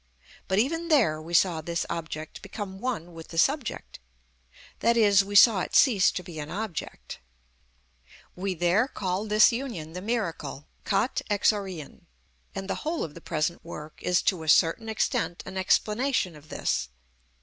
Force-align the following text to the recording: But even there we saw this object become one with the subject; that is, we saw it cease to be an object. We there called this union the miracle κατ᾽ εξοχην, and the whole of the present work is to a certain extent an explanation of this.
But 0.47 0.57
even 0.57 0.87
there 0.87 1.21
we 1.21 1.35
saw 1.35 1.61
this 1.61 1.85
object 1.87 2.41
become 2.41 2.79
one 2.79 3.13
with 3.13 3.27
the 3.27 3.37
subject; 3.37 3.99
that 4.79 4.97
is, 4.97 5.23
we 5.23 5.35
saw 5.35 5.61
it 5.61 5.75
cease 5.75 6.11
to 6.13 6.23
be 6.23 6.39
an 6.39 6.49
object. 6.49 7.19
We 8.35 8.55
there 8.55 8.87
called 8.87 9.29
this 9.29 9.51
union 9.51 9.93
the 9.93 10.01
miracle 10.01 10.67
κατ᾽ 10.85 11.21
εξοχην, 11.29 12.05
and 12.55 12.67
the 12.67 12.75
whole 12.81 13.03
of 13.03 13.13
the 13.13 13.21
present 13.21 13.63
work 13.63 14.01
is 14.01 14.23
to 14.23 14.41
a 14.41 14.49
certain 14.49 14.89
extent 14.89 15.43
an 15.45 15.55
explanation 15.55 16.35
of 16.35 16.49
this. 16.49 16.89